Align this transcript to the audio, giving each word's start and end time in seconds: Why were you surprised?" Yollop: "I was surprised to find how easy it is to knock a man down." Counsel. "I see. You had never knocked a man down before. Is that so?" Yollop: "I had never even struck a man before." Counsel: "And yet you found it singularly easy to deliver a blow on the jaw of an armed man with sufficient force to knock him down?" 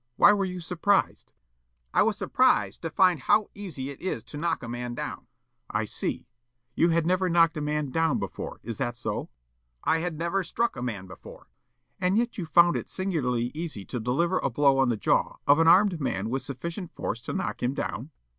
Why 0.15 0.33
were 0.33 0.45
you 0.45 0.61
surprised?" 0.61 1.27
Yollop: 1.29 1.35
"I 1.93 2.01
was 2.01 2.17
surprised 2.17 2.81
to 2.81 2.89
find 2.89 3.19
how 3.19 3.51
easy 3.53 3.91
it 3.91 4.01
is 4.01 4.23
to 4.23 4.37
knock 4.37 4.63
a 4.63 4.67
man 4.67 4.95
down." 4.95 5.27
Counsel. 5.27 5.27
"I 5.69 5.85
see. 5.85 6.25
You 6.73 6.89
had 6.89 7.05
never 7.05 7.29
knocked 7.29 7.55
a 7.57 7.61
man 7.61 7.91
down 7.91 8.17
before. 8.17 8.59
Is 8.63 8.77
that 8.77 8.97
so?" 8.97 9.11
Yollop: 9.15 9.29
"I 9.83 9.97
had 9.99 10.17
never 10.17 10.39
even 10.39 10.45
struck 10.47 10.75
a 10.75 10.81
man 10.81 11.05
before." 11.05 11.41
Counsel: 11.41 11.95
"And 12.07 12.17
yet 12.17 12.35
you 12.39 12.47
found 12.47 12.75
it 12.77 12.89
singularly 12.89 13.51
easy 13.53 13.85
to 13.85 13.99
deliver 13.99 14.39
a 14.39 14.49
blow 14.49 14.79
on 14.79 14.89
the 14.89 14.97
jaw 14.97 15.35
of 15.45 15.59
an 15.59 15.67
armed 15.67 16.01
man 16.01 16.31
with 16.31 16.41
sufficient 16.41 16.95
force 16.95 17.21
to 17.21 17.33
knock 17.33 17.61
him 17.61 17.75
down?" 17.75 18.09